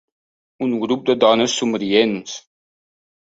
[0.67, 2.33] Un grup de dones somrients.